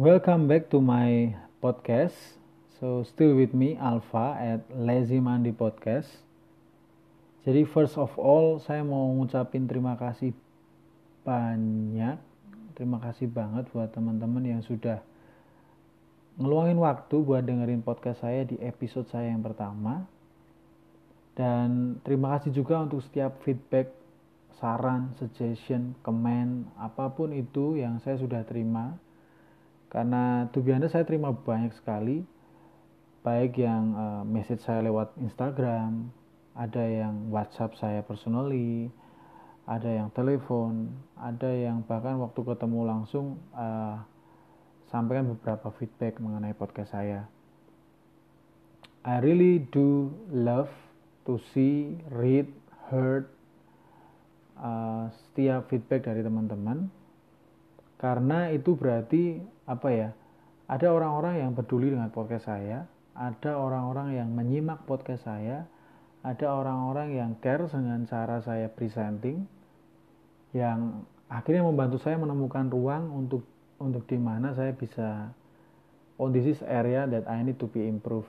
[0.00, 2.16] Welcome back to my podcast.
[2.80, 6.08] So still with me Alpha at Lazy Mandi Podcast.
[7.44, 10.32] Jadi first of all saya mau ngucapin terima kasih
[11.20, 12.16] banyak.
[12.72, 15.04] Terima kasih banget buat teman-teman yang sudah
[16.40, 20.08] ngeluangin waktu buat dengerin podcast saya di episode saya yang pertama.
[21.36, 23.92] Dan terima kasih juga untuk setiap feedback,
[24.64, 28.96] saran, suggestion, komen, apa pun itu yang saya sudah terima
[29.90, 32.22] karena to be saya terima banyak sekali.
[33.20, 36.08] Baik yang uh, message saya lewat Instagram
[36.56, 38.88] ada yang WhatsApp saya personally
[39.68, 40.88] ada yang telepon
[41.20, 44.00] ada yang bahkan waktu ketemu langsung uh,
[44.90, 47.30] sampaikan beberapa feedback mengenai podcast saya.
[49.06, 50.68] I really do love
[51.24, 52.50] to see, read,
[52.90, 53.30] heard
[54.60, 56.90] uh, setiap feedback dari teman-teman.
[57.96, 60.08] Karena itu berarti apa ya
[60.66, 65.70] ada orang-orang yang peduli dengan podcast saya ada orang-orang yang menyimak podcast saya
[66.26, 69.46] ada orang-orang yang care dengan cara saya presenting
[70.50, 73.46] yang akhirnya membantu saya menemukan ruang untuk
[73.78, 75.30] untuk di mana saya bisa
[76.18, 78.26] oh this is area that I need to be improve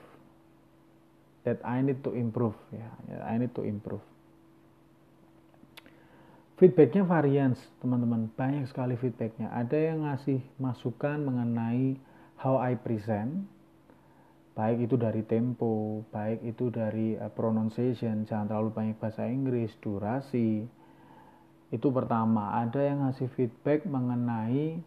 [1.42, 4.11] that I need to improve ya yeah, I need to improve
[6.62, 8.30] feedbacknya varians teman-teman.
[8.38, 9.50] Banyak sekali feedbacknya.
[9.50, 11.98] Ada yang ngasih masukan mengenai
[12.38, 13.50] how I present.
[14.54, 18.22] Baik itu dari tempo baik itu dari uh, pronunciation.
[18.30, 20.62] Jangan terlalu banyak bahasa Inggris durasi.
[21.74, 22.54] Itu pertama.
[22.54, 24.78] Ada yang ngasih feedback mengenai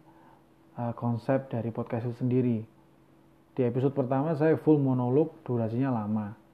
[0.80, 2.58] uh, konsep dari podcast itu sendiri.
[3.52, 6.45] Di episode pertama saya full monolog durasinya lama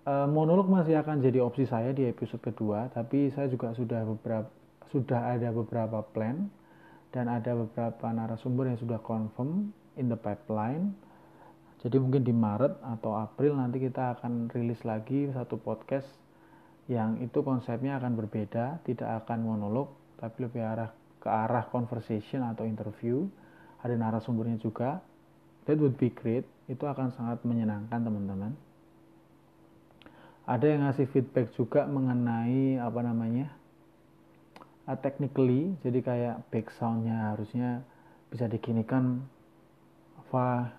[0.00, 4.48] Eh, monolog masih akan jadi opsi saya di episode kedua, tapi saya juga sudah beberapa
[4.88, 6.48] sudah ada beberapa plan
[7.12, 9.68] dan ada beberapa narasumber yang sudah confirm
[10.00, 10.96] in the pipeline.
[11.84, 16.08] Jadi mungkin di Maret atau April nanti kita akan rilis lagi satu podcast
[16.88, 22.64] yang itu konsepnya akan berbeda, tidak akan monolog, tapi lebih arah ke arah conversation atau
[22.64, 23.28] interview.
[23.84, 25.04] Ada narasumbernya juga.
[25.68, 26.48] That would be great.
[26.72, 28.69] Itu akan sangat menyenangkan teman-teman
[30.50, 33.54] ada yang ngasih feedback juga mengenai apa namanya
[34.90, 37.86] uh, technically jadi kayak backsoundnya harusnya
[38.30, 39.22] bisa diginikan
[40.18, 40.74] apa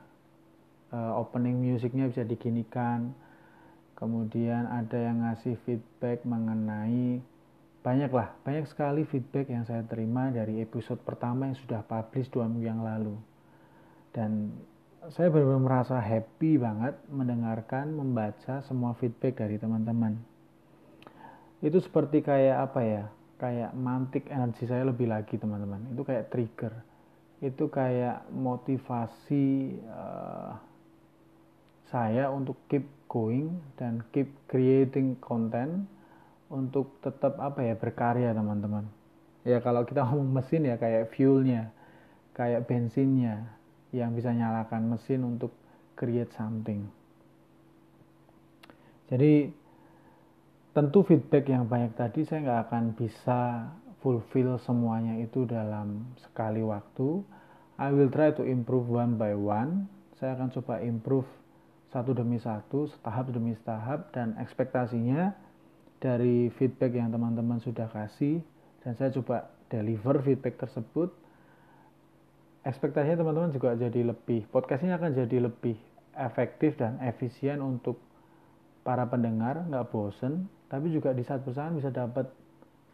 [0.96, 3.12] uh, opening musiknya bisa diginikan.
[4.00, 7.22] Kemudian ada yang ngasih feedback mengenai
[7.82, 12.50] banyak lah banyak sekali feedback yang saya terima dari episode pertama yang sudah publish dua
[12.50, 13.14] minggu yang lalu.
[14.10, 14.56] Dan
[15.10, 20.14] saya benar-benar merasa happy banget mendengarkan, membaca semua feedback dari teman-teman.
[21.58, 23.04] Itu seperti kayak apa ya?
[23.42, 25.90] Kayak mantik energi saya lebih lagi teman-teman.
[25.90, 26.74] Itu kayak trigger.
[27.42, 30.54] Itu kayak motivasi uh,
[31.90, 35.90] saya untuk keep going dan keep creating content
[36.54, 38.86] untuk tetap apa ya berkarya teman-teman.
[39.42, 41.74] Ya kalau kita ngomong mesin ya kayak fuelnya,
[42.38, 43.50] kayak bensinnya,
[43.92, 45.52] yang bisa nyalakan mesin untuk
[46.00, 46.88] create something.
[49.12, 49.52] Jadi
[50.72, 53.68] tentu feedback yang banyak tadi saya nggak akan bisa
[54.00, 57.22] fulfill semuanya itu dalam sekali waktu.
[57.76, 59.92] I will try to improve one by one.
[60.16, 61.28] Saya akan coba improve
[61.92, 65.36] satu demi satu, tahap demi tahap, dan ekspektasinya
[66.00, 68.40] dari feedback yang teman-teman sudah kasih,
[68.82, 71.12] dan saya coba deliver feedback tersebut
[72.62, 75.78] ekspektasinya teman-teman juga jadi lebih podcastnya akan jadi lebih
[76.18, 77.98] efektif dan efisien untuk
[78.82, 80.50] para pendengar nggak bosen.
[80.70, 82.32] Tapi juga di saat bersamaan bisa dapat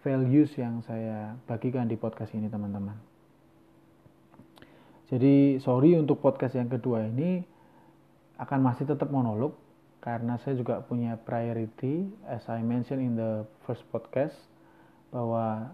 [0.02, 2.98] values yang saya bagikan di podcast ini teman-teman.
[5.08, 7.40] Jadi sorry untuk podcast yang kedua ini
[8.38, 9.56] akan masih tetap monolog
[10.04, 14.36] karena saya juga punya priority as I mentioned in the first podcast
[15.10, 15.72] bahwa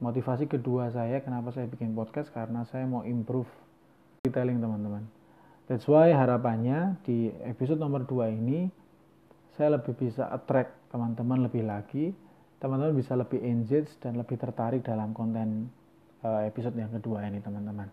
[0.00, 3.48] motivasi kedua saya kenapa saya bikin podcast karena saya mau improve
[4.20, 5.04] storytelling teman-teman.
[5.68, 8.72] That's why harapannya di episode nomor 2 ini
[9.54, 12.16] saya lebih bisa attract teman-teman lebih lagi,
[12.58, 15.68] teman-teman bisa lebih engage dan lebih tertarik dalam konten
[16.24, 17.88] uh, episode yang kedua ini teman-teman.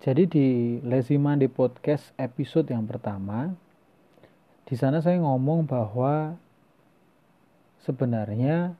[0.00, 0.46] Jadi di
[0.80, 3.52] Lazy di Podcast episode yang pertama,
[4.64, 6.40] di sana saya ngomong bahwa
[7.90, 8.78] sebenarnya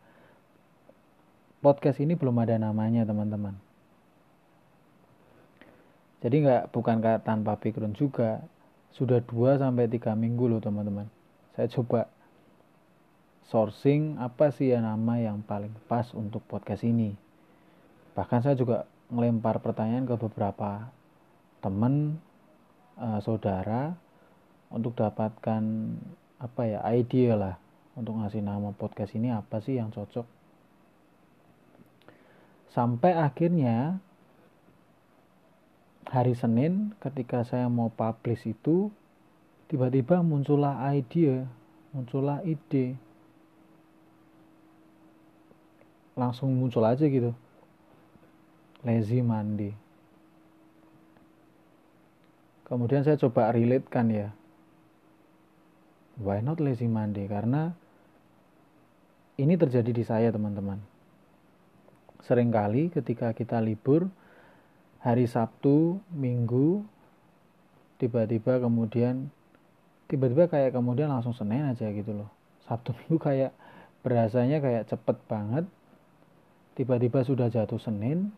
[1.59, 3.59] podcast ini belum ada namanya teman-teman.
[6.23, 8.39] Jadi nggak bukan tanpa background juga.
[8.95, 11.11] Sudah 2 sampai 3 minggu loh teman-teman.
[11.59, 12.07] Saya coba
[13.51, 17.19] sourcing apa sih ya nama yang paling pas untuk podcast ini.
[18.15, 20.87] Bahkan saya juga ngelempar pertanyaan ke beberapa
[21.59, 22.23] teman
[22.95, 23.99] uh, saudara
[24.71, 25.63] untuk dapatkan
[26.39, 27.59] apa ya ide lah
[28.01, 30.25] untuk ngasih nama podcast ini apa sih yang cocok?
[32.73, 34.01] Sampai akhirnya
[36.09, 38.89] hari Senin ketika saya mau publish itu
[39.69, 41.45] tiba-tiba muncullah ide
[41.93, 42.97] muncullah ide.
[46.17, 47.37] Langsung muncul aja gitu.
[48.81, 49.91] Lazy mandi
[52.71, 54.31] kemudian saya coba relate kan ya.
[56.23, 57.27] Why not lazy Monday?
[57.27, 57.75] Karena
[59.41, 60.77] ini terjadi di saya teman-teman.
[62.21, 64.13] Seringkali ketika kita libur
[65.01, 66.85] hari Sabtu Minggu
[67.97, 69.33] tiba-tiba kemudian
[70.13, 72.29] tiba-tiba kayak kemudian langsung Senin aja gitu loh.
[72.69, 73.57] Sabtu Minggu kayak
[74.05, 75.65] berasanya kayak cepet banget.
[76.77, 78.37] Tiba-tiba sudah jatuh Senin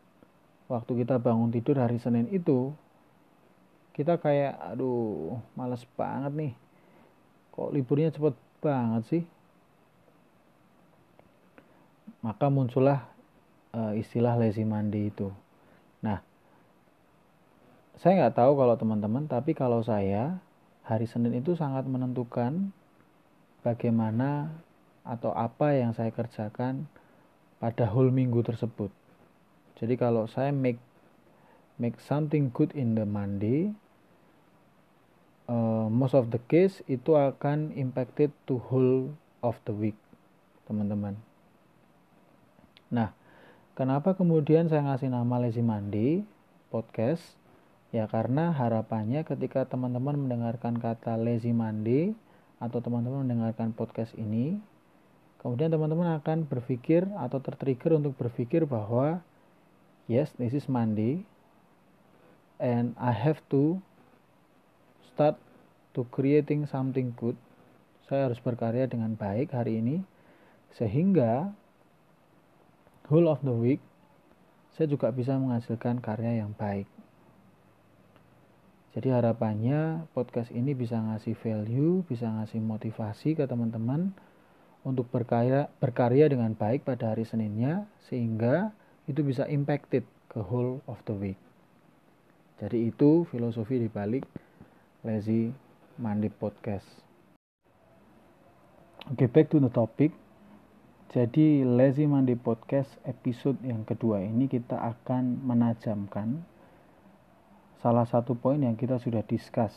[0.70, 2.70] waktu kita bangun tidur hari Senin itu
[3.92, 6.52] kita kayak aduh males banget nih.
[7.50, 9.22] Kok liburnya cepet banget sih
[12.22, 13.04] maka muncullah
[13.74, 15.28] uh, istilah lazy Monday itu.
[16.00, 16.22] Nah
[17.98, 20.40] saya nggak tahu kalau teman-teman tapi kalau saya
[20.82, 22.74] hari Senin itu sangat menentukan
[23.62, 24.50] bagaimana
[25.02, 26.86] atau apa yang saya kerjakan
[27.58, 28.90] pada whole minggu tersebut.
[29.78, 30.78] Jadi kalau saya make
[31.82, 33.74] make something good in the Monday
[35.50, 39.10] uh, most of the case itu akan impacted to whole
[39.42, 39.96] of the week
[40.68, 41.18] teman-teman
[42.92, 43.16] nah
[43.72, 46.28] kenapa kemudian saya ngasih nama Lazy Monday
[46.68, 47.24] podcast?
[47.92, 52.12] Ya karena harapannya ketika teman-teman mendengarkan kata Lazy Monday
[52.60, 54.60] atau teman-teman mendengarkan podcast ini
[55.40, 59.24] kemudian teman-teman akan berpikir atau tertrigger untuk berpikir bahwa
[60.06, 61.24] yes this is Monday
[62.62, 63.82] and I have to
[65.12, 65.34] start
[65.98, 67.34] to creating something good.
[68.06, 70.06] Saya harus berkarya dengan baik hari ini
[70.72, 71.52] sehingga
[73.08, 73.80] whole of the week
[74.76, 76.86] saya juga bisa menghasilkan karya yang baik
[78.92, 84.12] jadi harapannya podcast ini bisa ngasih value bisa ngasih motivasi ke teman-teman
[84.84, 88.74] untuk berkarya berkarya dengan baik pada hari Seninnya sehingga
[89.10, 91.40] itu bisa impacted ke whole of the week
[92.62, 94.22] jadi itu filosofi dibalik
[95.02, 95.50] Lazy
[95.98, 96.86] Monday Podcast.
[99.10, 100.14] Oke, okay, back to the topic.
[101.12, 106.40] Jadi Lazy Monday Podcast episode yang kedua ini kita akan menajamkan
[107.84, 109.76] salah satu poin yang kita sudah discuss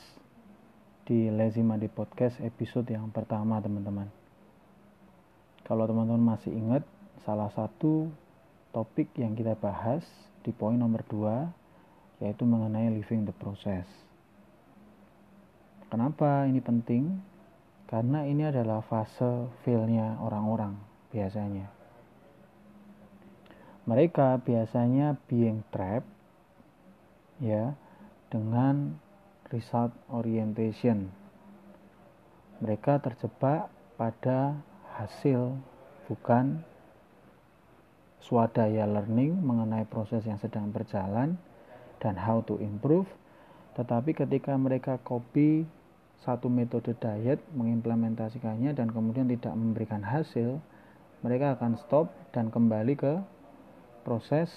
[1.04, 4.08] di Lazy Monday Podcast episode yang pertama teman-teman.
[5.68, 6.88] Kalau teman-teman masih ingat,
[7.28, 8.08] salah satu
[8.72, 10.08] topik yang kita bahas
[10.40, 13.84] di poin nomor 2 yaitu mengenai living the process
[15.92, 17.20] Kenapa ini penting?
[17.92, 21.72] Karena ini adalah fase feel-nya orang-orang biasanya.
[23.88, 26.10] Mereka biasanya being trapped
[27.40, 27.72] ya
[28.28, 29.00] dengan
[29.48, 31.08] result orientation.
[32.60, 34.60] Mereka terjebak pada
[35.00, 35.56] hasil
[36.12, 36.60] bukan
[38.20, 41.40] swadaya learning mengenai proses yang sedang berjalan
[42.04, 43.08] dan how to improve
[43.76, 45.68] tetapi ketika mereka copy
[46.24, 50.64] satu metode diet mengimplementasikannya dan kemudian tidak memberikan hasil,
[51.22, 53.14] mereka akan stop dan kembali ke
[54.06, 54.52] proses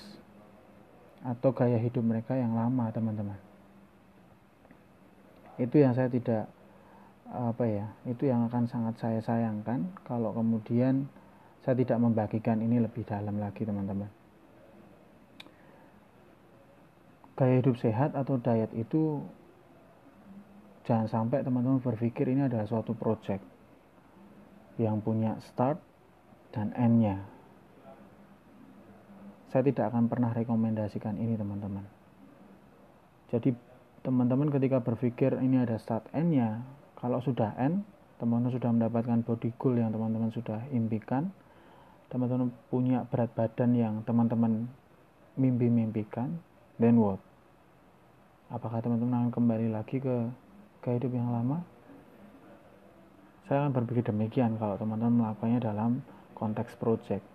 [1.25, 3.39] atau gaya hidup mereka yang lama, teman-teman.
[5.59, 6.47] Itu yang saya tidak
[7.29, 11.11] apa ya, itu yang akan sangat saya sayangkan kalau kemudian
[11.67, 14.09] saya tidak membagikan ini lebih dalam lagi, teman-teman.
[17.35, 19.23] Gaya hidup sehat atau diet itu
[20.89, 23.45] jangan sampai teman-teman berpikir ini adalah suatu project
[24.81, 25.88] yang punya start
[26.53, 27.25] dan end-nya.
[29.49, 31.85] Saya tidak akan pernah rekomendasikan ini teman-teman.
[33.33, 33.53] Jadi
[34.05, 36.65] teman-teman ketika berpikir ini ada start end-nya,
[36.97, 37.85] kalau sudah end,
[38.21, 41.33] teman-teman sudah mendapatkan body goal yang teman-teman sudah impikan,
[42.09, 44.69] teman-teman punya berat badan yang teman-teman
[45.37, 46.41] mimpi-mimpikan,
[46.81, 47.21] then what?
[48.49, 50.33] Apakah teman-teman akan kembali lagi ke
[50.81, 51.61] gaya hidup yang lama?
[53.45, 56.01] Saya akan berpikir demikian kalau teman-teman melakukannya dalam
[56.39, 57.27] konteks project.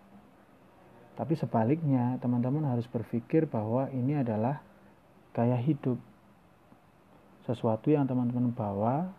[1.13, 4.65] Tapi sebaliknya, teman-teman harus berpikir bahwa ini adalah
[5.35, 6.01] gaya hidup.
[7.45, 9.13] Sesuatu yang teman-teman bawa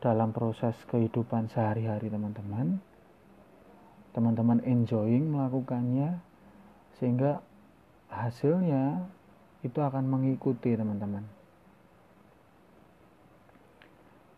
[0.00, 2.80] dalam proses kehidupan sehari-hari teman-teman.
[4.16, 6.20] Teman-teman enjoying melakukannya
[6.96, 7.42] sehingga
[8.08, 9.08] hasilnya
[9.62, 11.24] itu akan mengikuti teman-teman.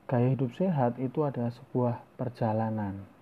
[0.04, 3.13] Gaya hidup sehat itu adalah sebuah perjalanan.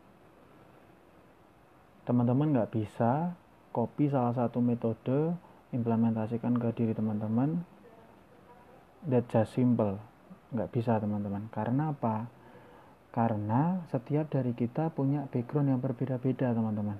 [2.02, 3.38] Teman-teman nggak bisa
[3.71, 5.38] copy salah satu metode
[5.71, 7.62] implementasikan ke diri teman-teman.
[9.06, 10.02] That just simple.
[10.50, 11.47] Nggak bisa teman-teman.
[11.54, 12.26] Karena apa?
[13.14, 16.99] Karena setiap dari kita punya background yang berbeda-beda teman-teman.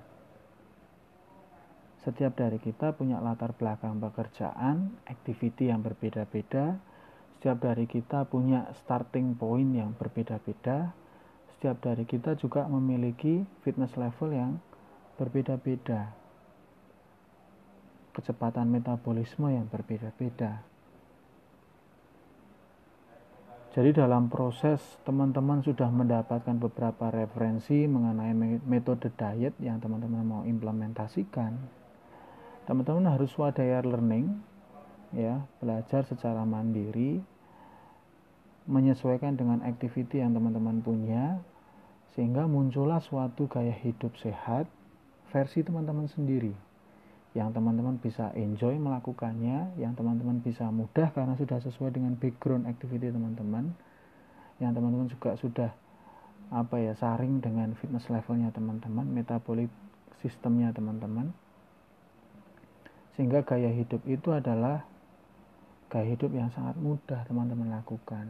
[2.03, 6.79] Setiap dari kita punya latar belakang pekerjaan activity yang berbeda-beda.
[7.39, 10.91] Setiap dari kita punya starting point yang berbeda-beda.
[11.55, 14.51] Setiap dari kita juga memiliki fitness level yang
[15.17, 16.23] berbeda-beda
[18.13, 20.61] kecepatan metabolisme yang berbeda-beda.
[23.73, 31.57] Jadi dalam proses teman-teman sudah mendapatkan beberapa referensi mengenai metode diet yang teman-teman mau implementasikan.
[32.69, 34.29] Teman-teman harus swadaya learning
[35.09, 37.17] ya, belajar secara mandiri
[38.69, 41.41] menyesuaikan dengan activity yang teman-teman punya
[42.13, 44.69] sehingga muncullah suatu gaya hidup sehat
[45.33, 46.53] versi teman-teman sendiri.
[47.33, 53.09] Yang teman-teman bisa enjoy melakukannya, yang teman-teman bisa mudah karena sudah sesuai dengan background activity
[53.09, 53.73] teman-teman,
[54.61, 55.73] yang teman-teman juga sudah
[56.53, 59.73] apa ya saring dengan fitness levelnya teman-teman, metabolik
[60.21, 61.33] sistemnya teman-teman,
[63.17, 64.85] sehingga gaya hidup itu adalah
[65.89, 68.29] gaya hidup yang sangat mudah teman-teman lakukan,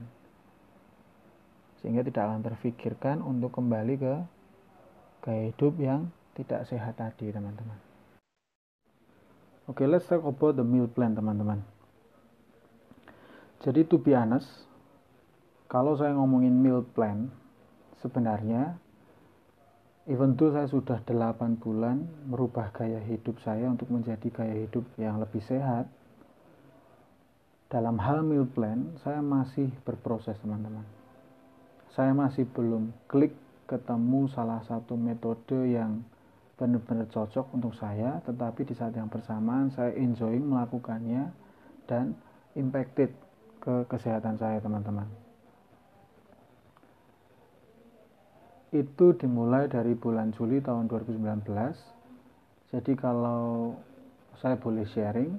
[1.83, 4.15] sehingga tidak akan terfikirkan untuk kembali ke
[5.27, 7.77] gaya hidup yang tidak sehat tadi teman-teman.
[9.63, 11.63] Oke, okay, let's talk about the meal plan, teman-teman.
[13.63, 14.67] Jadi, to be honest,
[15.71, 17.31] kalau saya ngomongin meal plan,
[18.03, 18.75] sebenarnya,
[20.11, 25.23] even though saya sudah 8 bulan merubah gaya hidup saya untuk menjadi gaya hidup yang
[25.23, 25.87] lebih sehat,
[27.71, 30.83] dalam hal meal plan, saya masih berproses, teman-teman.
[31.95, 33.31] Saya masih belum klik
[33.63, 36.03] ketemu salah satu metode yang
[36.53, 41.33] benar-benar cocok untuk saya, tetapi di saat yang bersamaan saya enjoying melakukannya
[41.89, 42.13] dan
[42.53, 43.09] impacted
[43.57, 45.09] ke kesehatan saya, teman-teman.
[48.73, 51.45] Itu dimulai dari bulan Juli tahun 2019.
[52.73, 53.77] Jadi kalau
[54.41, 55.33] saya boleh sharing,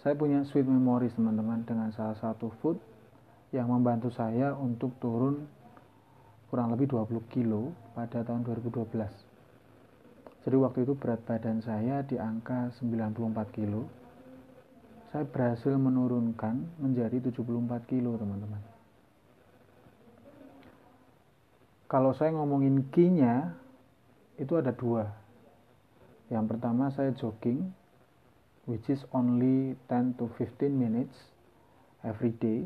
[0.00, 2.80] saya punya sweet memories teman-teman dengan salah satu food
[3.52, 5.44] yang membantu saya untuk turun
[6.48, 9.25] kurang lebih 20 kilo pada tahun 2012
[10.46, 13.90] jadi waktu itu berat badan saya di angka 94 kilo.
[15.10, 18.62] Saya berhasil menurunkan menjadi 74 kilo, teman-teman.
[21.90, 23.58] Kalau saya ngomongin kinya,
[24.38, 25.10] itu ada dua.
[26.30, 27.66] Yang pertama saya jogging,
[28.70, 31.26] which is only 10 to 15 minutes
[32.06, 32.62] every day.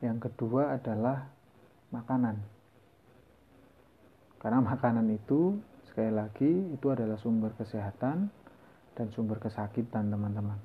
[0.00, 1.28] Yang kedua adalah
[1.92, 2.40] makanan.
[4.40, 5.60] Karena makanan itu
[6.00, 8.32] Sekali lagi, itu adalah sumber kesehatan
[8.96, 10.56] dan sumber kesakitan, teman-teman.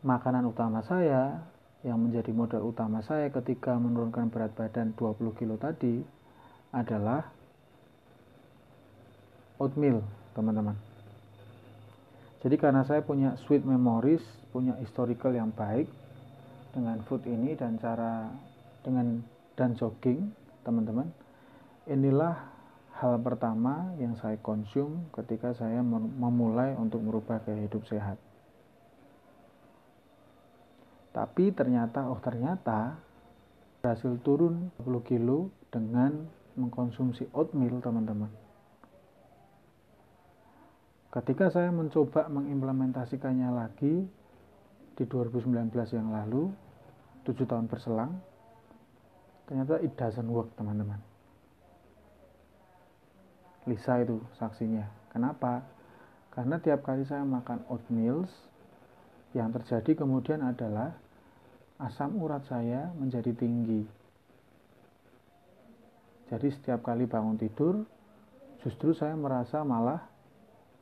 [0.00, 1.44] Makanan utama saya
[1.84, 6.00] yang menjadi modal utama saya ketika menurunkan berat badan 20 kilo tadi
[6.72, 7.28] adalah
[9.60, 10.00] oatmeal,
[10.32, 10.80] teman-teman.
[12.40, 15.92] Jadi karena saya punya sweet memories, punya historical yang baik
[16.72, 18.32] dengan food ini dan cara
[18.80, 19.20] dengan
[19.60, 20.32] dan jogging,
[20.64, 21.12] teman-teman
[21.84, 22.32] Inilah
[22.96, 28.16] hal pertama yang saya konsum ketika saya memulai untuk merubah gaya hidup sehat.
[31.12, 32.96] Tapi ternyata, oh ternyata
[33.84, 36.24] berhasil turun 20 kilo dengan
[36.56, 38.32] mengkonsumsi oatmeal teman-teman.
[41.12, 44.08] Ketika saya mencoba mengimplementasikannya lagi
[44.96, 46.48] di 2019 yang lalu,
[47.28, 48.16] 7 tahun berselang,
[49.44, 51.13] ternyata it doesn't work teman-teman
[53.64, 54.84] Lisa itu saksinya.
[55.08, 55.64] Kenapa?
[56.34, 58.26] Karena tiap kali saya makan oatmeal,
[59.32, 60.94] yang terjadi kemudian adalah
[61.78, 63.82] asam urat saya menjadi tinggi.
[66.30, 67.86] Jadi setiap kali bangun tidur,
[68.62, 70.02] justru saya merasa malah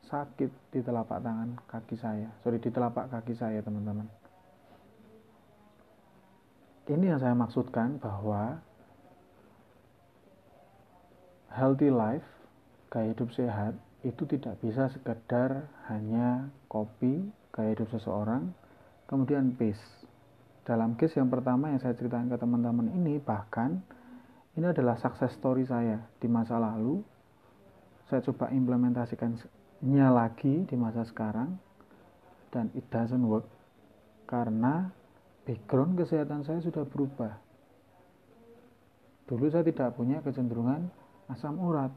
[0.09, 2.29] sakit di telapak tangan kaki saya.
[2.41, 4.07] Sorry, di telapak kaki saya, teman-teman.
[6.83, 8.59] Ini yang saya maksudkan bahwa
[11.53, 12.32] healthy life
[12.93, 13.73] gaya hidup sehat
[14.05, 18.53] itu tidak bisa sekedar hanya kopi gaya hidup seseorang
[19.09, 19.81] kemudian pace
[20.63, 23.81] dalam case yang pertama yang saya ceritakan ke teman-teman ini bahkan
[24.53, 27.01] ini adalah success story saya di masa lalu.
[28.05, 31.57] Saya coba implementasikannya lagi di masa sekarang
[32.53, 33.49] dan it doesn't work
[34.29, 34.93] karena
[35.49, 37.33] background kesehatan saya sudah berubah.
[39.25, 40.85] Dulu saya tidak punya kecenderungan
[41.33, 41.89] asam urat,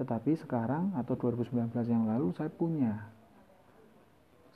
[0.00, 3.04] tetapi sekarang atau 2019 yang lalu saya punya.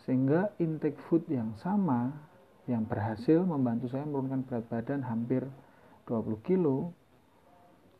[0.09, 2.17] Sehingga intake food yang sama
[2.65, 5.45] yang berhasil membantu saya menurunkan berat badan hampir
[6.09, 6.97] 20 kilo,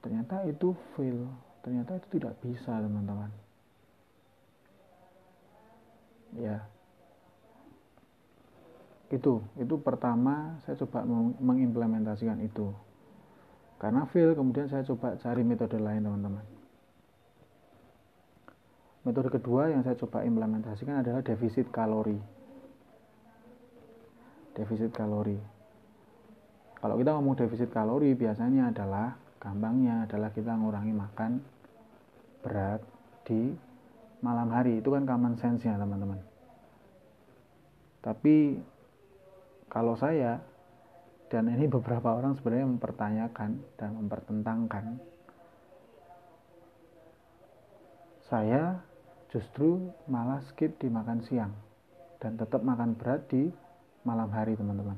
[0.01, 1.29] ternyata itu fail,
[1.61, 3.29] ternyata itu tidak bisa teman-teman.
[6.33, 6.65] Ya,
[9.13, 11.05] itu itu pertama saya coba
[11.39, 12.73] mengimplementasikan itu
[13.79, 16.54] karena fail kemudian saya coba cari metode lain teman-teman
[19.05, 22.17] metode kedua yang saya coba implementasikan adalah defisit kalori.
[24.57, 25.37] Defisit kalori.
[26.81, 31.41] Kalau kita ngomong defisit kalori biasanya adalah gampangnya adalah kita ngurangi makan
[32.41, 32.81] berat
[33.29, 33.53] di
[34.25, 34.81] malam hari.
[34.81, 36.21] Itu kan common sense ya teman-teman.
[38.01, 38.61] Tapi
[39.69, 40.41] kalau saya
[41.29, 44.85] dan ini beberapa orang sebenarnya mempertanyakan dan mempertentangkan
[48.25, 48.81] saya
[49.35, 51.51] justru malah skip di makan siang
[52.23, 53.51] dan tetap makan berat di
[54.07, 54.95] malam hari teman-teman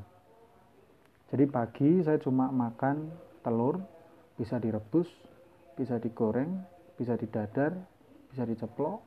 [1.33, 3.09] jadi pagi saya cuma makan
[3.41, 3.81] telur
[4.37, 5.09] bisa direbus
[5.73, 6.61] bisa digoreng
[7.01, 7.73] bisa didadar
[8.29, 9.01] bisa diceplok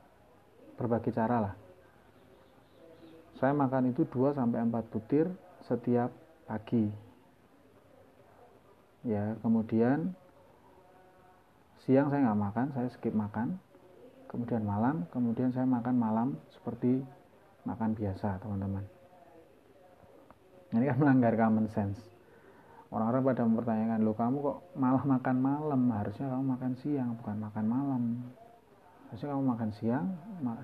[0.74, 1.54] berbagai cara lah
[3.40, 5.24] saya makan itu 2 sampai 4 butir
[5.64, 6.12] setiap
[6.44, 6.92] pagi.
[9.00, 10.12] Ya, kemudian
[11.88, 13.56] siang saya nggak makan, saya skip makan.
[14.30, 17.02] Kemudian malam, kemudian saya makan malam seperti
[17.66, 18.86] makan biasa, teman-teman.
[20.70, 21.98] Ini kan melanggar common sense.
[22.94, 25.82] Orang-orang pada mempertanyakan, lo kamu kok malah makan malam?
[25.90, 28.02] Harusnya kamu makan siang, bukan makan malam.
[29.10, 30.06] Harusnya kamu makan siang,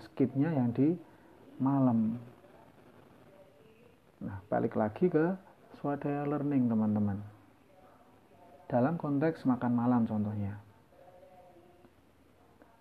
[0.06, 0.94] skipnya yang di
[1.58, 2.18] malam.
[4.22, 5.34] Nah, balik lagi ke
[5.78, 7.18] swadaya learning, teman-teman.
[8.66, 10.58] Dalam konteks makan malam contohnya.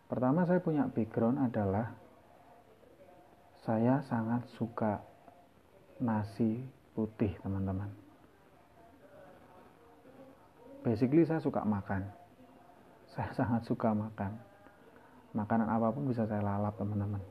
[0.06, 1.94] Pertama saya punya background adalah
[3.66, 5.02] saya sangat suka
[5.98, 6.62] nasi
[6.94, 7.90] putih, teman-teman.
[10.86, 12.06] Basically saya suka makan.
[13.16, 14.36] Saya sangat suka makan.
[15.32, 17.24] Makanan apa pun bisa saya lalap, teman-teman.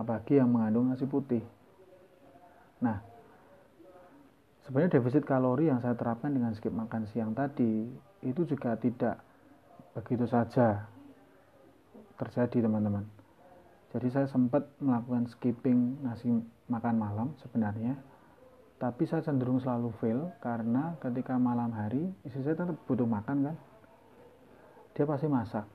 [0.00, 1.44] Apalagi yang mengandung nasi putih
[2.80, 2.96] Nah,
[4.64, 7.92] sebenarnya defisit kalori yang saya terapkan dengan skip makan siang tadi
[8.24, 9.20] itu juga tidak
[9.96, 10.86] begitu saja
[12.16, 13.04] terjadi teman-teman.
[13.90, 16.30] Jadi saya sempat melakukan skipping nasi
[16.70, 17.98] makan malam sebenarnya,
[18.78, 23.56] tapi saya cenderung selalu fail karena ketika malam hari istri saya tetap butuh makan kan,
[24.94, 25.66] dia pasti masak.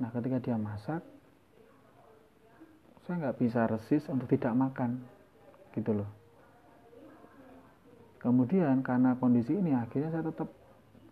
[0.00, 1.04] Nah ketika dia masak,
[3.04, 5.02] saya nggak bisa resist untuk tidak makan
[5.76, 6.10] gitu loh
[8.20, 10.48] kemudian karena kondisi ini akhirnya saya tetap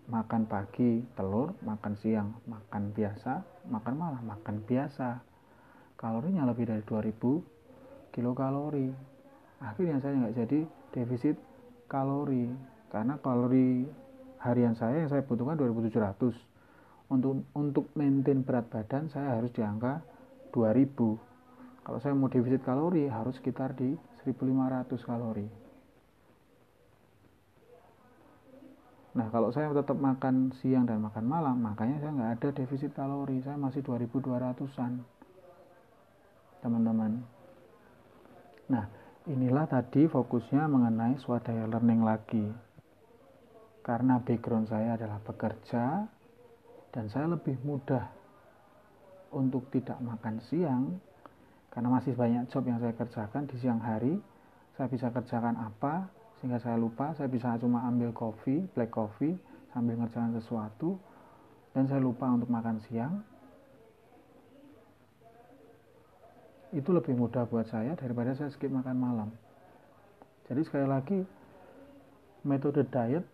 [0.08, 5.20] makan pagi telur makan siang makan biasa makan malam makan biasa.
[5.98, 8.88] Kalorinya lebih dari 2000 kilokalori.
[9.58, 10.60] Akhirnya saya nggak jadi
[10.94, 11.36] defisit
[11.90, 12.48] kalori
[12.88, 13.84] karena kalori
[14.38, 16.32] harian saya yang saya butuhkan 2700
[17.10, 19.98] untuk untuk maintain berat badan saya harus di angka
[20.54, 20.94] 2000
[21.82, 25.67] kalau saya mau defisit kalori harus sekitar di 1500 kalori.
[29.18, 33.42] Nah kalau saya tetap makan siang dan makan malam, makanya saya nggak ada defisit kalori,
[33.42, 35.02] saya masih 2200-an,
[36.62, 37.18] teman-teman.
[38.70, 38.86] Nah
[39.26, 42.46] inilah tadi fokusnya mengenai swadaya learning lagi.
[43.82, 46.06] Karena background saya adalah bekerja
[46.94, 48.06] dan saya lebih mudah
[49.34, 50.84] untuk tidak makan siang
[51.74, 54.16] karena masih banyak job yang saya kerjakan di siang hari
[54.76, 59.34] saya bisa kerjakan apa sehingga saya lupa saya bisa cuma ambil kopi black coffee
[59.74, 60.98] sambil ngerjakan sesuatu.
[61.74, 63.22] Dan saya lupa untuk makan siang.
[66.74, 69.28] Itu lebih mudah buat saya daripada saya skip makan malam.
[70.48, 71.18] Jadi sekali lagi
[72.46, 73.24] metode diet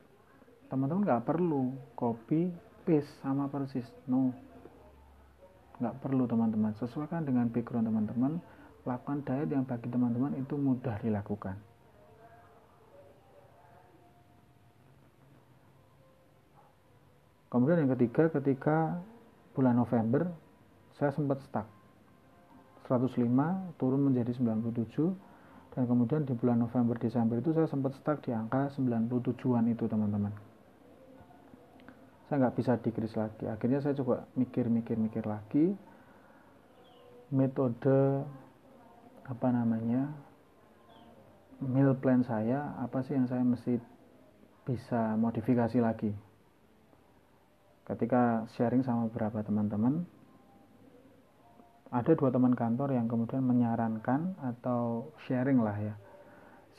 [0.72, 1.72] teman-teman nggak perlu.
[1.94, 2.50] Kopi
[2.88, 3.86] paste sama persis.
[4.08, 4.32] No.
[5.78, 6.72] Nggak perlu teman-teman.
[6.80, 8.32] Sesuaikan dengan background teman-teman.
[8.84, 11.56] Lakukan diet yang bagi teman-teman itu mudah dilakukan
[17.54, 18.98] kemudian yang ketiga ketika
[19.54, 20.26] bulan November
[20.98, 21.70] saya sempat stuck.
[22.90, 23.22] 105
[23.78, 25.14] turun menjadi 97
[25.72, 30.34] dan kemudian di bulan November Desember itu saya sempat stuck di angka 97an itu teman-teman.
[32.26, 33.46] Saya nggak bisa decrease lagi.
[33.46, 35.78] Akhirnya saya coba mikir-mikir-mikir lagi.
[37.30, 38.26] Metode
[39.24, 40.12] apa namanya
[41.64, 43.80] meal plan saya apa sih yang saya mesti
[44.68, 46.12] bisa modifikasi lagi
[47.84, 50.08] ketika sharing sama beberapa teman-teman
[51.94, 55.94] ada dua teman kantor yang kemudian menyarankan atau sharing lah ya.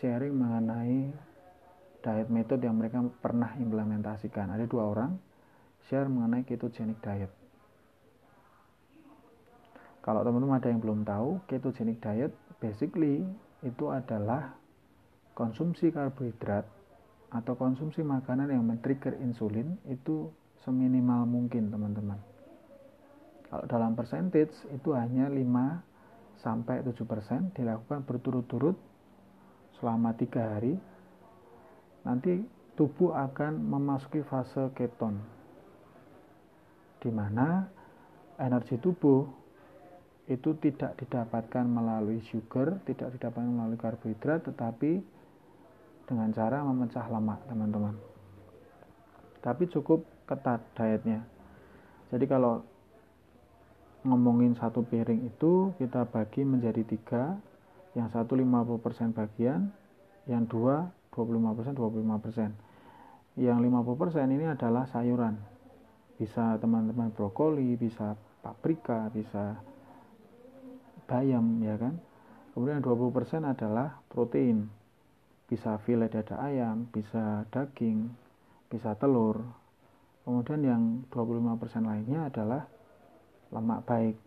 [0.04, 1.15] Sharing mengenai
[2.04, 4.52] diet method yang mereka pernah implementasikan.
[4.52, 5.15] Ada dua orang
[5.88, 7.32] share mengenai ketogenic diet.
[10.04, 13.26] Kalau teman-teman ada yang belum tahu, ketogenic diet basically
[13.65, 14.54] itu adalah
[15.34, 16.68] konsumsi karbohidrat
[17.34, 20.30] atau konsumsi makanan yang men-trigger insulin itu
[20.63, 22.20] seminimal mungkin, teman-teman.
[23.50, 28.78] Kalau dalam percentage itu hanya 5 sampai 7% dilakukan berturut-turut
[29.80, 30.78] selama tiga hari.
[32.06, 32.44] Nanti
[32.78, 35.18] tubuh akan memasuki fase keton
[37.06, 37.70] di mana
[38.41, 39.30] energi tubuh
[40.26, 45.06] itu tidak didapatkan melalui sugar, tidak didapatkan melalui karbohidrat, tetapi
[46.10, 47.94] dengan cara memecah lemak, teman-teman.
[49.46, 51.23] Tapi cukup ketat dietnya.
[52.09, 52.61] Jadi kalau
[54.05, 57.38] ngomongin satu piring itu kita bagi menjadi tiga,
[57.97, 59.71] yang satu 50% bagian,
[60.29, 63.39] yang dua 25% 25%.
[63.39, 65.35] Yang 50% ini adalah sayuran.
[66.19, 69.59] Bisa teman-teman brokoli, bisa paprika, bisa
[71.05, 71.95] bayam ya kan
[72.53, 74.67] kemudian 20% adalah protein
[75.45, 78.09] bisa filet dada ayam bisa daging
[78.69, 79.45] bisa telur
[80.25, 80.83] kemudian yang
[81.13, 82.65] 25% lainnya adalah
[83.53, 84.17] lemak baik.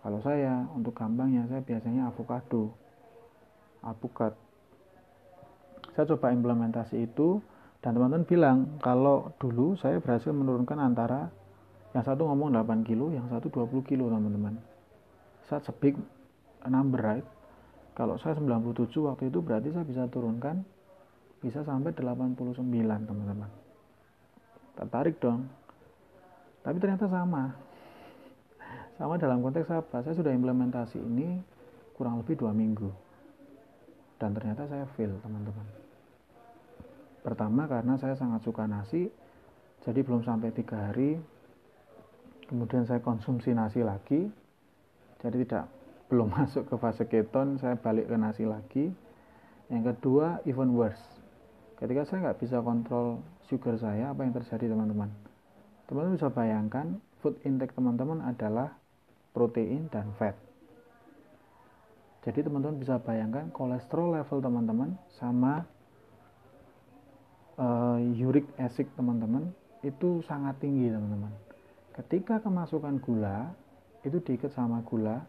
[0.00, 2.74] Kalau saya untuk gampangnya saya biasanya avocado
[3.84, 4.34] alpukat
[5.92, 7.38] saya coba implementasi itu
[7.84, 11.28] dan teman-teman bilang kalau dulu saya berhasil menurunkan antara
[11.92, 14.56] yang satu ngomong 8 kilo yang satu 20 kilo teman-teman.
[15.44, 16.00] Saat sebik
[16.64, 17.26] number right?
[17.92, 20.64] Kalau saya 97 waktu itu berarti saya bisa turunkan
[21.44, 23.61] bisa sampai 89 teman-teman
[24.76, 25.48] tertarik dong.
[26.62, 27.52] Tapi ternyata sama.
[29.00, 30.04] Sama dalam konteks apa?
[30.04, 31.42] Saya sudah implementasi ini
[31.98, 32.90] kurang lebih dua minggu.
[34.22, 35.66] Dan ternyata saya fail teman-teman.
[37.22, 39.06] Pertama karena saya sangat suka nasi
[39.82, 41.18] jadi belum sampai tiga hari
[42.46, 44.30] kemudian saya konsumsi nasi lagi
[45.22, 45.66] jadi tidak
[46.10, 48.90] belum masuk ke fase keton saya balik ke nasi lagi.
[49.70, 51.02] Yang kedua even worse
[51.82, 53.18] ketika saya nggak bisa kontrol
[53.52, 55.12] sugar saya apa yang terjadi teman-teman?
[55.84, 58.72] Teman-teman bisa bayangkan food intake teman-teman adalah
[59.36, 60.32] protein dan fat.
[62.24, 65.68] Jadi teman-teman bisa bayangkan kolesterol level teman-teman sama
[67.60, 69.52] uh, uric acid teman-teman
[69.84, 71.36] itu sangat tinggi teman-teman.
[71.92, 73.52] Ketika kemasukan gula
[74.00, 75.20] itu diikat sama gula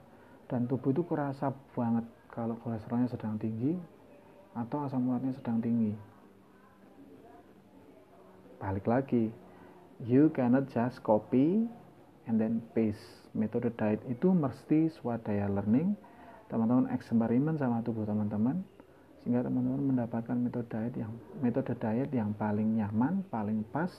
[0.48, 3.76] dan tubuh itu kerasa banget kalau kolesterolnya sedang tinggi
[4.56, 6.13] atau asam uratnya sedang tinggi
[8.64, 9.28] balik lagi.
[10.00, 11.68] You cannot just copy
[12.32, 13.04] and then paste.
[13.36, 16.00] Metode diet itu mesti swadaya learning
[16.48, 18.64] teman-teman eksperimen sama tubuh teman-teman
[19.20, 21.12] sehingga teman-teman mendapatkan metode diet yang
[21.44, 23.90] metode diet yang paling nyaman, paling pas,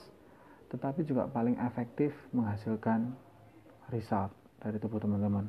[0.73, 3.11] tetapi juga paling efektif menghasilkan
[3.93, 5.45] result dari tubuh teman-teman.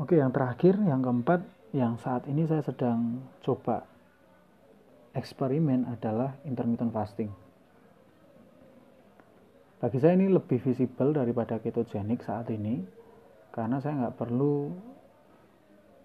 [0.00, 1.40] Oke, yang terakhir, yang keempat,
[1.72, 3.91] yang saat ini saya sedang coba
[5.12, 7.30] eksperimen adalah intermittent fasting.
[9.82, 12.86] Bagi saya ini lebih visible daripada ketogenik saat ini,
[13.50, 14.70] karena saya nggak perlu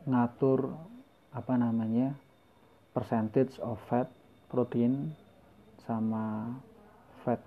[0.09, 0.73] ngatur
[1.35, 2.17] apa namanya
[2.95, 4.09] percentage of fat,
[4.49, 5.13] protein,
[5.85, 6.57] sama
[7.21, 7.39] fat,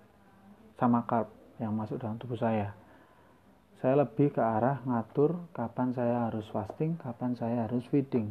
[0.79, 1.27] sama carb
[1.59, 2.73] yang masuk dalam tubuh saya
[3.81, 8.29] saya lebih ke arah ngatur kapan saya harus fasting, kapan saya harus feeding.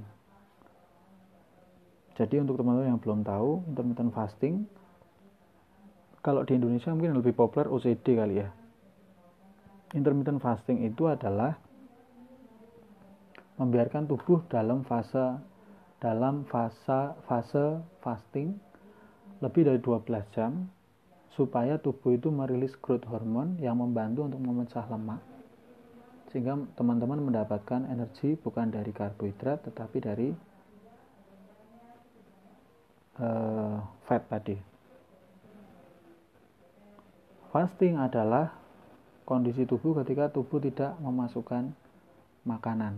[2.20, 4.68] Jadi untuk teman-teman yang belum tahu, intermittent fasting,
[6.20, 8.52] kalau di Indonesia mungkin lebih populer OCD kali ya.
[9.96, 11.56] Intermittent fasting itu adalah
[13.56, 15.40] membiarkan tubuh dalam fase
[16.00, 18.56] dalam fase fase fasting
[19.44, 20.72] lebih dari 12 jam
[21.36, 25.20] supaya tubuh itu merilis growth hormone yang membantu untuk memecah lemak
[26.32, 30.30] sehingga teman-teman mendapatkan energi bukan dari karbohidrat tetapi dari
[33.20, 33.78] uh,
[34.08, 34.58] fat tadi.
[37.50, 38.54] Fasting adalah
[39.26, 41.74] kondisi tubuh ketika tubuh tidak memasukkan
[42.46, 42.98] makanan.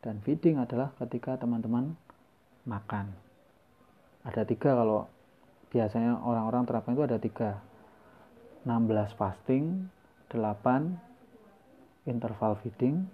[0.00, 1.96] Dan feeding adalah ketika teman-teman
[2.68, 3.12] makan.
[4.26, 5.06] Ada tiga kalau
[5.70, 7.50] biasanya orang-orang terapkan itu ada tiga
[8.66, 9.86] 16 fasting
[10.30, 13.06] 8 interval feeding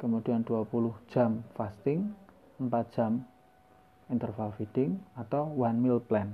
[0.00, 0.68] kemudian 20
[1.12, 2.12] jam fasting
[2.56, 3.24] 4 jam
[4.10, 6.28] interval feeding atau one meal plan.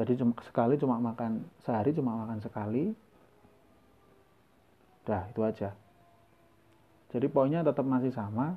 [0.00, 2.96] Jadi cuma sekali cuma makan sehari cuma makan sekali
[5.04, 5.76] dah itu aja.
[7.10, 8.56] Jadi poinnya tetap masih sama.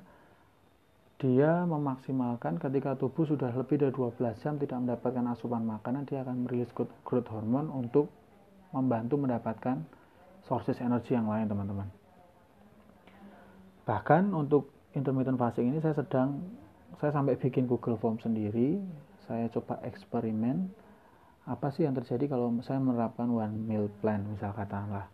[1.23, 6.43] Dia memaksimalkan ketika tubuh sudah lebih dari 12 jam tidak mendapatkan asupan makanan dia akan
[6.43, 8.11] merilis growth hormone untuk
[8.75, 9.87] membantu mendapatkan
[10.43, 11.87] sources energi yang lain teman-teman.
[13.87, 16.37] Bahkan untuk intermittent fasting ini saya sedang
[17.01, 18.77] saya sampai bikin Google Form sendiri.
[19.25, 20.69] Saya coba eksperimen
[21.43, 25.09] apa sih yang terjadi kalau saya menerapkan one meal plan misal katakanlah.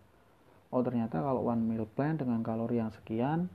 [0.69, 3.49] Oh ternyata kalau one meal plan dengan kalori yang sekian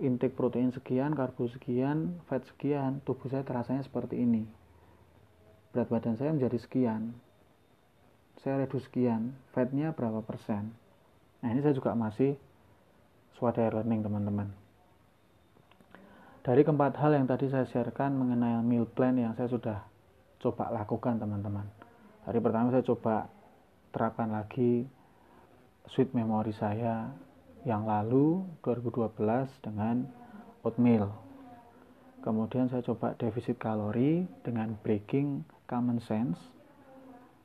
[0.00, 4.48] intake protein sekian karbo sekian fat sekian tubuh saya terasanya seperti ini.
[5.70, 7.12] Berat badan saya menjadi sekian.
[8.42, 10.74] Saya reduce sekian fatnya berapa persen.
[11.44, 12.34] Nah ini saya juga masih
[13.36, 14.61] swadaya learning teman-teman
[16.42, 19.78] dari keempat hal yang tadi saya sharekan mengenai meal plan yang saya sudah
[20.42, 21.62] coba lakukan teman-teman.
[22.26, 23.30] Hari pertama saya coba
[23.94, 24.82] terapkan lagi
[25.94, 27.14] sweet memory saya
[27.62, 29.14] yang lalu 2012
[29.62, 30.02] dengan
[30.66, 31.14] oatmeal.
[32.26, 36.42] Kemudian saya coba defisit kalori dengan breaking common sense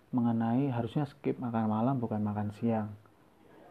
[0.09, 2.89] mengenai harusnya skip makan malam bukan makan siang.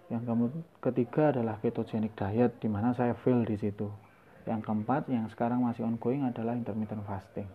[0.07, 4.06] Yang ketiga adalah ketogenic diet di mana saya fail di situ
[4.47, 7.47] yang keempat yang sekarang masih ongoing adalah intermittent fasting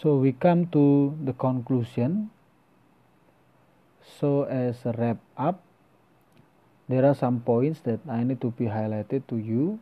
[0.00, 2.32] So we come to the conclusion.
[4.00, 5.60] So as a wrap up,
[6.88, 9.76] there are some points that I need to be highlighted to you.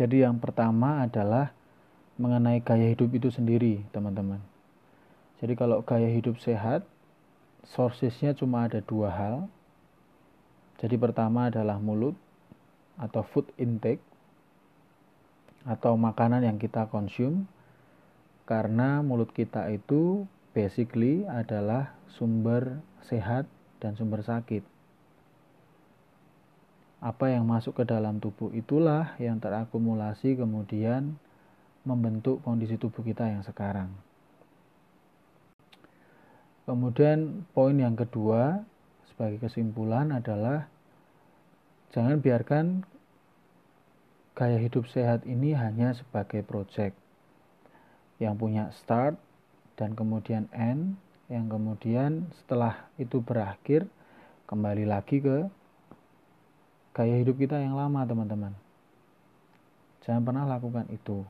[0.00, 1.52] Jadi yang pertama adalah
[2.16, 4.40] mengenai gaya hidup itu sendiri, teman-teman.
[5.44, 6.80] Jadi kalau gaya hidup sehat,
[7.68, 9.44] sourcesnya cuma ada dua hal.
[10.80, 12.16] Jadi pertama adalah mulut
[12.96, 14.00] atau food intake
[15.68, 17.44] atau makanan yang kita konsum
[18.48, 20.24] karena mulut kita itu
[20.56, 23.44] basically adalah sumber sehat
[23.76, 24.64] dan sumber sakit.
[27.00, 31.16] Apa yang masuk ke dalam tubuh itulah yang terakumulasi kemudian
[31.84, 33.88] membentuk kondisi tubuh kita yang sekarang.
[36.68, 38.64] Kemudian poin yang kedua
[39.20, 40.64] sebagai kesimpulan adalah
[41.92, 42.88] jangan biarkan
[44.32, 46.96] gaya hidup sehat ini hanya sebagai proyek
[48.16, 49.20] yang punya start
[49.76, 50.96] dan kemudian end
[51.28, 53.84] yang kemudian setelah itu berakhir
[54.48, 55.52] kembali lagi ke
[56.96, 58.56] gaya hidup kita yang lama teman-teman.
[60.00, 61.28] Jangan pernah lakukan itu.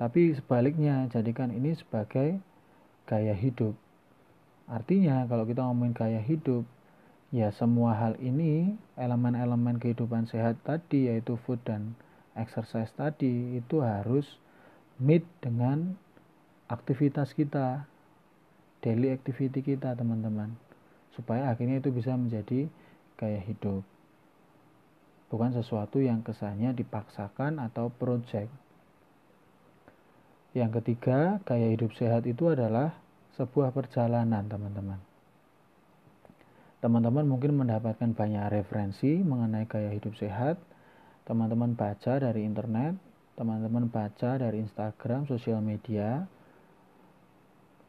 [0.00, 2.40] Tapi sebaliknya jadikan ini sebagai
[3.04, 3.76] gaya hidup
[4.68, 6.64] artinya kalau kita ngomongin gaya hidup
[7.32, 11.96] ya semua hal ini elemen-elemen kehidupan sehat tadi yaitu food dan
[12.38, 14.38] exercise tadi itu harus
[15.02, 15.98] meet dengan
[16.68, 17.88] aktivitas kita,
[18.84, 20.54] daily activity kita teman-teman.
[21.16, 22.70] Supaya akhirnya itu bisa menjadi
[23.18, 23.82] gaya hidup.
[25.28, 28.48] Bukan sesuatu yang kesannya dipaksakan atau project.
[30.56, 32.96] Yang ketiga, gaya hidup sehat itu adalah
[33.38, 34.98] sebuah perjalanan teman-teman.
[36.82, 40.58] Teman-teman mungkin mendapatkan banyak referensi mengenai gaya hidup sehat.
[41.22, 42.98] Teman-teman baca dari internet,
[43.38, 46.26] teman-teman baca dari Instagram, sosial media,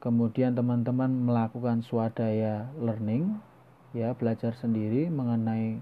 [0.04, 3.42] kemudian teman-teman melakukan swadaya learning,
[3.94, 5.82] ya belajar sendiri mengenai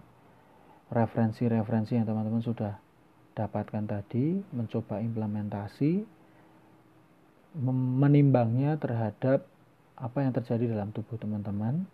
[0.94, 2.80] referensi-referensi yang teman-teman sudah
[3.36, 6.08] dapatkan tadi, mencoba implementasi,
[7.74, 9.57] menimbangnya terhadap
[9.98, 11.90] apa yang terjadi dalam tubuh teman-teman,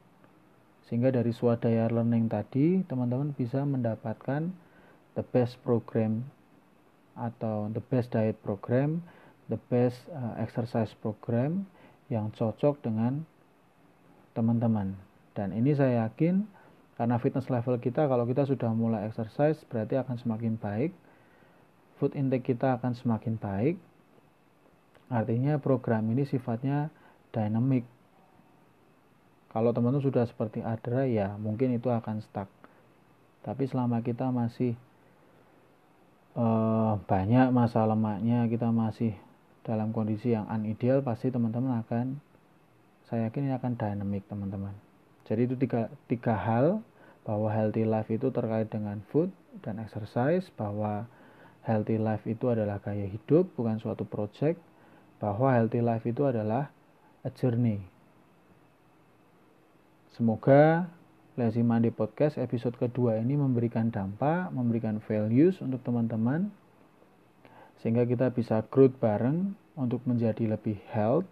[0.88, 4.52] sehingga dari swadaya learning tadi teman-teman bisa mendapatkan
[5.16, 6.28] the best program
[7.16, 9.00] atau the best diet program,
[9.48, 11.64] the best uh, exercise program
[12.12, 13.24] yang cocok dengan
[14.36, 14.98] teman-teman.
[15.34, 16.44] Dan ini saya yakin
[16.94, 20.92] karena fitness level kita kalau kita sudah mulai exercise berarti akan semakin baik.
[21.98, 23.80] Food intake kita akan semakin baik.
[25.08, 26.90] Artinya program ini sifatnya
[27.34, 27.84] dynamic.
[29.52, 32.48] Kalau teman-teman sudah seperti Adra ya mungkin itu akan stuck.
[33.44, 34.78] Tapi selama kita masih
[36.40, 39.18] uh, banyak masa lemaknya kita masih
[39.68, 42.22] dalam kondisi yang unideal pasti teman-teman akan
[43.08, 44.76] saya yakin ini akan dynamic teman-teman
[45.24, 46.84] jadi itu tiga, tiga hal
[47.24, 49.32] bahwa healthy life itu terkait dengan food
[49.64, 51.08] dan exercise bahwa
[51.64, 54.60] healthy life itu adalah gaya hidup, bukan suatu project,
[55.24, 56.68] bahwa healthy life itu adalah
[57.24, 57.80] a journey.
[60.12, 60.92] Semoga
[61.40, 66.52] Lazy Monday Podcast episode kedua ini memberikan dampak, memberikan values untuk teman-teman
[67.80, 71.28] sehingga kita bisa growth bareng untuk menjadi lebih health,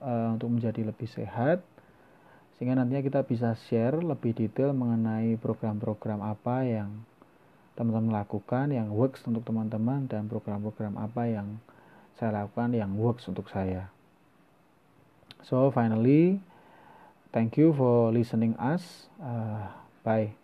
[0.00, 1.60] uh, untuk menjadi lebih sehat,
[2.56, 7.04] sehingga nantinya kita bisa share lebih detail mengenai program-program apa yang
[7.76, 11.60] teman-teman lakukan yang works untuk teman-teman dan program-program apa yang
[12.16, 13.91] saya lakukan yang works untuk saya.
[15.42, 16.40] So finally,
[17.32, 19.08] thank you for listening us.
[19.22, 19.68] Uh,
[20.04, 20.41] bye.